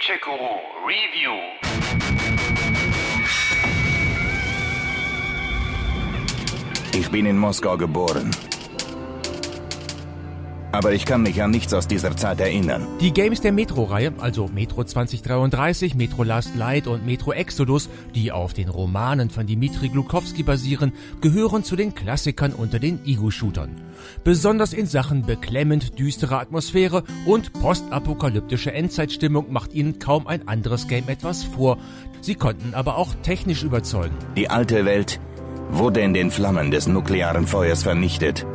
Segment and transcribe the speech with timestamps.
[0.00, 0.30] Gencheku
[0.86, 1.36] Review.
[6.94, 8.30] Ich bin in Moskau geboren.
[10.72, 12.86] Aber ich kann mich an nichts aus dieser Zeit erinnern.
[13.00, 18.52] Die Games der Metro-Reihe, also Metro 2033, Metro Last Light und Metro Exodus, die auf
[18.52, 23.80] den Romanen von Dimitri Glukowski basieren, gehören zu den Klassikern unter den Ego-Shootern.
[24.22, 31.08] Besonders in Sachen beklemmend düstere Atmosphäre und postapokalyptische Endzeitstimmung macht ihnen kaum ein anderes Game
[31.08, 31.78] etwas vor.
[32.20, 34.14] Sie konnten aber auch technisch überzeugen.
[34.36, 35.20] Die alte Welt
[35.70, 38.46] wurde in den Flammen des nuklearen Feuers vernichtet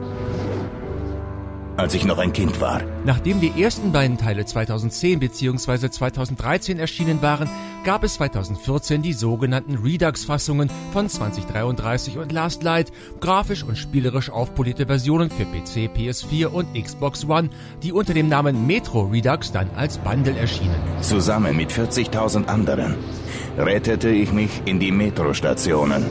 [1.77, 2.81] als ich noch ein Kind war.
[3.03, 5.89] Nachdem die ersten beiden Teile 2010 bzw.
[5.89, 7.49] 2013 erschienen waren,
[7.83, 14.87] gab es 2014 die sogenannten Redux-Fassungen von 2033 und Last Light, grafisch und spielerisch aufpolierte
[14.87, 17.49] Versionen für PC, PS4 und Xbox One,
[17.83, 20.75] die unter dem Namen Metro Redux dann als Bundle erschienen.
[21.01, 22.95] Zusammen mit 40.000 anderen
[23.57, 26.05] rettete ich mich in die Metrostationen,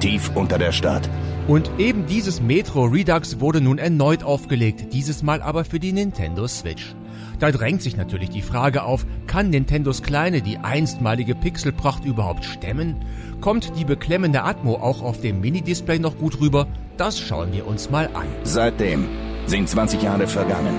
[0.00, 1.08] tief unter der Stadt.
[1.48, 6.48] Und eben dieses Metro Redux wurde nun erneut aufgelegt, dieses Mal aber für die Nintendo
[6.48, 6.96] Switch.
[7.38, 12.96] Da drängt sich natürlich die Frage auf, kann Nintendos Kleine die einstmalige Pixelpracht überhaupt stemmen?
[13.40, 16.66] Kommt die beklemmende Atmo auch auf dem Mini-Display noch gut rüber?
[16.96, 18.26] Das schauen wir uns mal an.
[18.42, 19.06] Seitdem
[19.46, 20.74] sind 20 Jahre vergangen.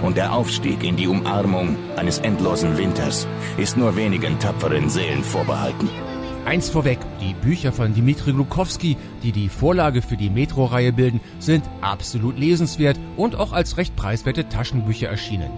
[0.00, 3.26] Und der Aufstieg in die Umarmung eines endlosen Winters
[3.58, 5.90] ist nur wenigen tapferen Seelen vorbehalten.
[6.44, 11.64] Eins vorweg, die Bücher von Dimitri Glukowski, die die Vorlage für die Metro-Reihe bilden, sind
[11.80, 15.50] absolut lesenswert und auch als recht preiswerte Taschenbücher erschienen.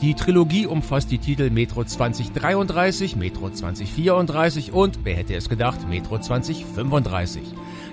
[0.00, 6.18] Die Trilogie umfasst die Titel Metro 2033, Metro 2034 und, wer hätte es gedacht, Metro
[6.18, 7.42] 2035.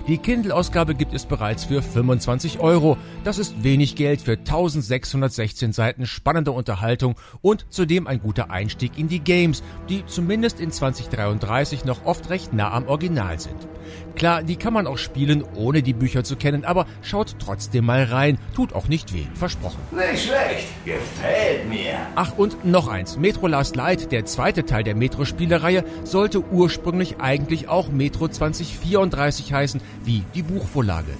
[0.06, 2.96] Die Kindle-Ausgabe gibt es bereits für 25 Euro.
[3.22, 9.08] Das ist wenig Geld für 1616 Seiten spannende Unterhaltung und zudem ein guter Einstieg in
[9.08, 13.68] die Games, die zumindest in 2033 noch oft recht nah am Original sind.
[14.14, 18.04] Klar, die kann man auch spielen, ohne die Bücher zu kennen, aber schaut trotzdem mal
[18.04, 18.38] rein.
[18.54, 19.78] Tut auch nicht weh, versprochen.
[19.90, 21.94] Nicht schlecht, gefällt mir.
[22.14, 23.16] Ach, und noch eins.
[23.16, 29.80] Metro Last Light, der zweite Teil der Metro-Spielereihe, sollte ursprünglich eigentlich auch Metro 2034 heißen,
[30.04, 31.12] wie die Buchvorlage.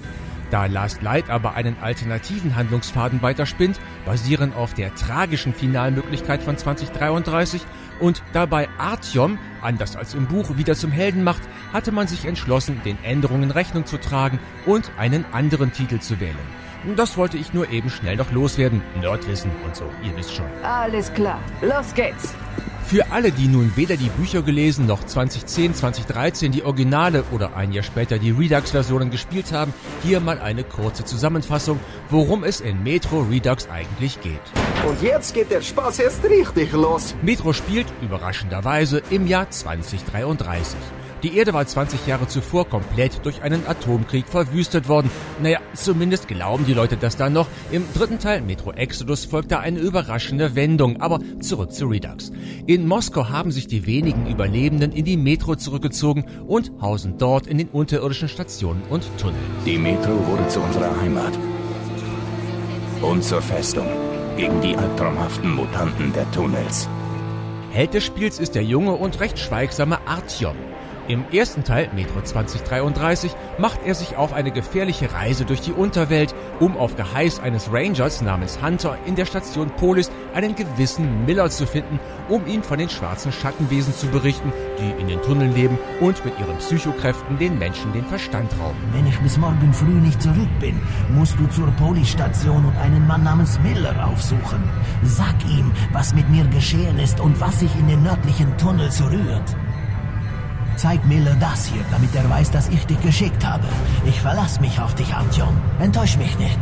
[0.50, 7.62] Da Last Light aber einen alternativen Handlungsfaden weiterspinnt, basierend auf der tragischen Finalmöglichkeit von 2033
[8.00, 11.42] und dabei Artyom, anders als im Buch, wieder zum Helden macht,
[11.72, 16.36] hatte man sich entschlossen, den Änderungen Rechnung zu tragen und einen anderen Titel zu wählen.
[16.96, 18.82] Das wollte ich nur eben schnell noch loswerden.
[19.00, 20.46] Nerdwissen und so, ihr wisst schon.
[20.62, 22.34] Alles klar, los geht's.
[22.90, 27.70] Für alle, die nun weder die Bücher gelesen noch 2010, 2013 die Originale oder ein
[27.70, 31.78] Jahr später die Redux-Versionen gespielt haben, hier mal eine kurze Zusammenfassung,
[32.08, 34.40] worum es in Metro Redux eigentlich geht.
[34.88, 37.14] Und jetzt geht der Spaß erst richtig los.
[37.22, 40.76] Metro spielt, überraschenderweise, im Jahr 2033.
[41.22, 45.10] Die Erde war 20 Jahre zuvor komplett durch einen Atomkrieg verwüstet worden.
[45.42, 47.46] Naja, zumindest glauben die Leute das dann noch.
[47.70, 51.00] Im dritten Teil Metro Exodus folgt da eine überraschende Wendung.
[51.02, 52.32] Aber zurück zu Redux.
[52.66, 57.58] In Moskau haben sich die wenigen Überlebenden in die Metro zurückgezogen und hausen dort in
[57.58, 59.40] den unterirdischen Stationen und Tunneln.
[59.66, 61.38] Die Metro wurde zu unserer Heimat.
[63.02, 63.86] Und zur Festung
[64.36, 66.88] gegen die albtraumhaften Mutanten der Tunnels.
[67.72, 70.56] Held des Spiels ist der junge und recht schweigsame Artyom.
[71.10, 76.36] Im ersten Teil, Metro 2033, macht er sich auf eine gefährliche Reise durch die Unterwelt,
[76.60, 81.66] um auf Geheiß eines Rangers namens Hunter in der Station Polis einen gewissen Miller zu
[81.66, 81.98] finden,
[82.28, 86.38] um ihn von den schwarzen Schattenwesen zu berichten, die in den Tunneln leben und mit
[86.38, 88.78] ihren Psychokräften den Menschen den Verstand rauben.
[88.92, 90.80] Wenn ich bis morgen früh nicht zurück bin,
[91.12, 94.62] musst du zur Polisstation und einen Mann namens Miller aufsuchen.
[95.02, 99.56] Sag ihm, was mit mir geschehen ist und was sich in den nördlichen Tunnels rührt.
[100.80, 103.64] Zeig Miller das hier, damit er weiß, dass ich dich geschickt habe.
[104.06, 105.54] Ich verlass mich auf dich, Artyom.
[105.78, 106.58] Enttäusch mich nicht.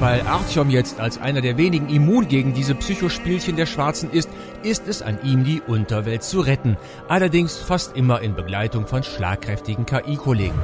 [0.00, 4.30] Weil Artyom jetzt als einer der wenigen immun gegen diese Psychospielchen der Schwarzen ist,
[4.62, 6.78] ist es an ihm, die Unterwelt zu retten.
[7.08, 10.58] Allerdings fast immer in Begleitung von schlagkräftigen KI-Kollegen.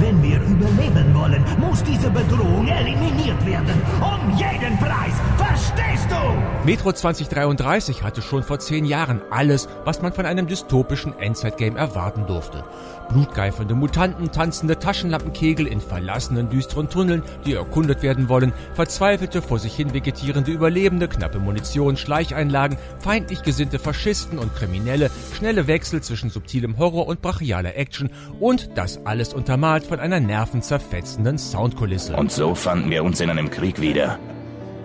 [0.00, 3.80] Wenn wir überleben wollen, muss diese Bedrohung eliminiert werden.
[4.00, 5.14] Um jeden Preis.
[5.36, 6.66] Verstehst du?
[6.66, 12.26] Metro 2033 hatte schon vor zehn Jahren alles, was man von einem dystopischen Endzeitgame erwarten
[12.26, 12.64] durfte.
[13.08, 19.74] Blutgeifernde Mutanten, tanzende Taschenlampenkegel in verlassenen, düsteren Tunneln, die erkundet werden wollen, verzweifelte, vor sich
[19.74, 26.76] hin vegetierende Überlebende, knappe Munition, Schleicheinlagen, feindlich gesinnte Faschisten und Kriminelle, schnelle Wechsel zwischen subtilem
[26.78, 32.14] Horror und brachialer Action und das alles untermalt von einer nervenzerfetzenden Soundkulisse.
[32.14, 34.20] Und so fanden wir uns in einem Krieg wieder,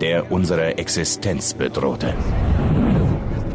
[0.00, 2.14] der unsere Existenz bedrohte.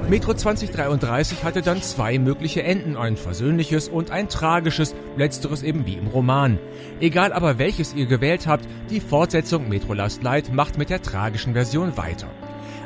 [0.07, 5.95] Metro 2033 hatte dann zwei mögliche Enden, ein versöhnliches und ein tragisches, letzteres eben wie
[5.95, 6.57] im Roman.
[6.99, 11.53] Egal aber welches ihr gewählt habt, die Fortsetzung Metro Last Light macht mit der tragischen
[11.53, 12.27] Version weiter.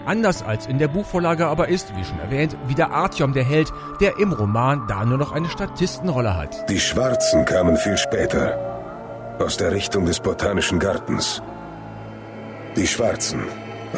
[0.06, 3.72] Anders als in der Buchvorlage aber ist, wie schon erwähnt, wieder Artyom der Held,
[4.02, 6.70] der im Roman da nur noch eine Statistenrolle hat.
[6.70, 8.83] Die Schwarzen kamen viel später,
[9.40, 11.42] aus der Richtung des Botanischen Gartens.
[12.76, 13.42] Die Schwarzen,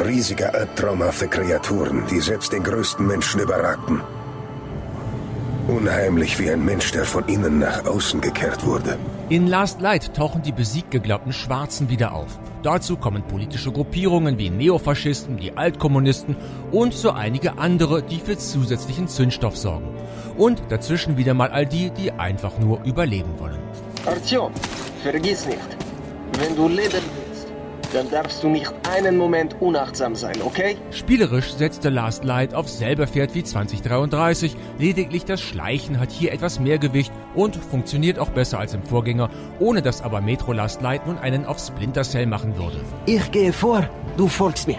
[0.04, 4.00] riesige albtraumhafte Kreaturen, die selbst den größten Menschen überragten.
[5.68, 8.98] Unheimlich wie ein Mensch, der von innen nach außen gekehrt wurde.
[9.28, 12.38] In Last Light tauchen die besiegt geglaubten Schwarzen wieder auf.
[12.62, 16.36] Dazu kommen politische Gruppierungen wie Neofaschisten, die Altkommunisten
[16.70, 19.88] und so einige andere, die für zusätzlichen Zündstoff sorgen.
[20.36, 23.65] Und dazwischen wieder mal all die, die einfach nur überleben wollen.
[24.06, 24.52] Artyom,
[25.02, 25.76] vergiss nicht,
[26.38, 27.02] wenn du leben
[27.92, 30.76] dann darfst du nicht einen Moment unachtsam sein, okay?
[30.90, 36.32] Spielerisch setzt The Last Light auf selber Pferd wie 2033, lediglich das Schleichen hat hier
[36.32, 39.30] etwas mehr Gewicht und funktioniert auch besser als im Vorgänger,
[39.60, 42.80] ohne dass aber Metro Last Light nun einen auf Splinter Cell machen würde.
[43.06, 44.78] Ich gehe vor, du folgst mir.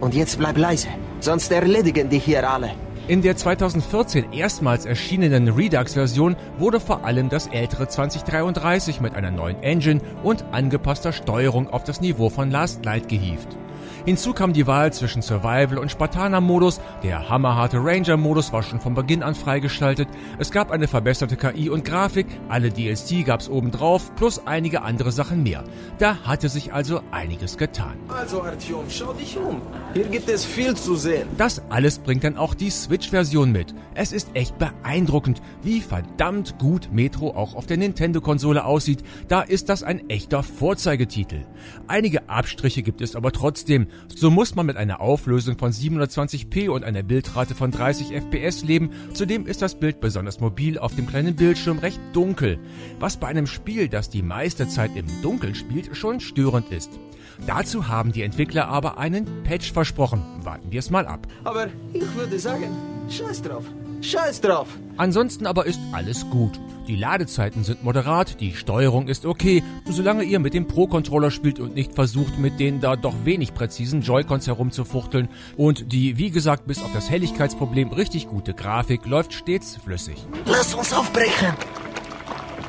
[0.00, 0.88] Und jetzt bleib leise,
[1.20, 2.70] sonst erledigen dich hier alle.
[3.08, 9.62] In der 2014 erstmals erschienenen Redux-Version wurde vor allem das ältere 2033 mit einer neuen
[9.62, 13.56] Engine und angepasster Steuerung auf das Niveau von Last Light gehievt.
[14.04, 16.80] Hinzu kam die Wahl zwischen Survival und Spartaner-Modus.
[17.02, 20.08] Der hammerharte Ranger-Modus war schon von Beginn an freigeschaltet.
[20.38, 25.42] Es gab eine verbesserte KI und Grafik, alle DLC gab's obendrauf, plus einige andere Sachen
[25.42, 25.64] mehr.
[25.98, 27.96] Da hatte sich also einiges getan.
[28.08, 29.60] Also Artyom, schau dich um.
[29.94, 31.28] Hier gibt es viel zu sehen.
[31.36, 33.74] Das alles bringt dann auch die Switch-Version mit.
[33.94, 39.02] Es ist echt beeindruckend, wie verdammt gut Metro auch auf der Nintendo-Konsole aussieht.
[39.26, 41.44] Da ist das ein echter Vorzeigetitel.
[41.88, 43.87] Einige Abstriche gibt es aber trotzdem.
[44.14, 48.90] So muss man mit einer Auflösung von 720p und einer Bildrate von 30 fps leben.
[49.14, 52.58] Zudem ist das Bild besonders mobil auf dem kleinen Bildschirm recht dunkel,
[52.98, 56.90] was bei einem Spiel, das die meiste Zeit im Dunkeln spielt, schon störend ist.
[57.46, 60.22] Dazu haben die Entwickler aber einen Patch versprochen.
[60.42, 61.26] Warten wir es mal ab.
[61.44, 62.70] Aber ich würde sagen,
[63.08, 63.64] scheiß drauf.
[64.00, 64.68] Scheiß drauf.
[64.96, 66.58] Ansonsten aber ist alles gut.
[66.88, 71.74] Die Ladezeiten sind moderat, die Steuerung ist okay, solange ihr mit dem Pro-Controller spielt und
[71.74, 75.28] nicht versucht, mit den da doch wenig präzisen Joy-Cons herumzufuchteln.
[75.58, 80.16] Und die, wie gesagt, bis auf das Helligkeitsproblem richtig gute Grafik läuft stets flüssig.
[80.46, 81.52] Lass uns aufbrechen.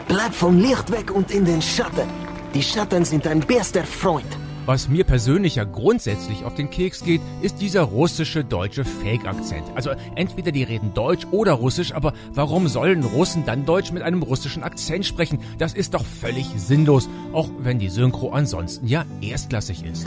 [0.09, 2.09] Bleib vom Licht weg und in den Schatten.
[2.53, 4.25] Die Schatten sind dein bester Freund.
[4.69, 9.63] Was mir persönlich ja grundsätzlich auf den Keks geht, ist dieser russische deutsche Fake-Akzent.
[9.74, 14.21] Also entweder die reden Deutsch oder Russisch, aber warum sollen Russen dann Deutsch mit einem
[14.21, 15.39] russischen Akzent sprechen?
[15.57, 20.06] Das ist doch völlig sinnlos, auch wenn die Synchro ansonsten ja erstklassig ist.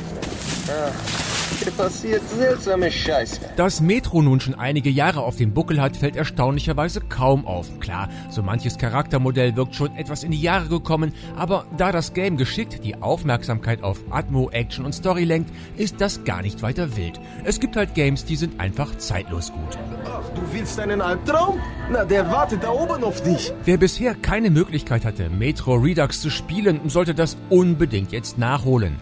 [1.63, 3.41] Hier passiert seltsame Scheiße.
[3.57, 7.79] Dass Metro nun schon einige Jahre auf dem Buckel hat, fällt erstaunlicherweise kaum auf.
[7.79, 12.37] Klar, so manches Charaktermodell wirkt schon etwas in die Jahre gekommen, aber da das Game
[12.37, 17.21] geschickt die Aufmerksamkeit auf Atmo, Action und Story lenkt, ist das gar nicht weiter wild.
[17.45, 19.79] Es gibt halt Games, die sind einfach zeitlos gut.
[20.05, 21.59] Ach, du willst einen Albtraum?
[21.91, 23.53] Na, der wartet da oben auf dich.
[23.65, 28.97] Wer bisher keine Möglichkeit hatte, Metro Redux zu spielen, sollte das unbedingt jetzt nachholen.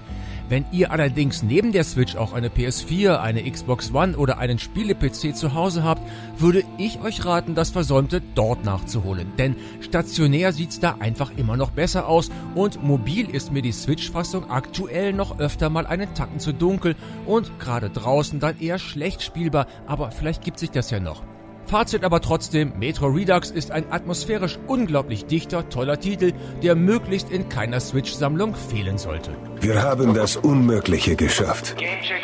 [0.51, 5.37] Wenn ihr allerdings neben der Switch auch eine PS4, eine Xbox One oder einen Spiele-PC
[5.37, 6.03] zu Hause habt,
[6.39, 9.31] würde ich euch raten, das Versäumte dort nachzuholen.
[9.39, 14.51] Denn stationär sieht's da einfach immer noch besser aus und mobil ist mir die Switch-Fassung
[14.51, 19.69] aktuell noch öfter mal einen Tacken zu dunkel und gerade draußen dann eher schlecht spielbar,
[19.87, 21.23] aber vielleicht gibt sich das ja noch.
[21.71, 26.33] Fazit aber trotzdem, Metro Redux ist ein atmosphärisch unglaublich dichter, toller Titel,
[26.65, 29.31] der möglichst in keiner Switch-Sammlung fehlen sollte.
[29.61, 31.77] Wir haben das Unmögliche geschafft.
[31.77, 32.23] Gamecheck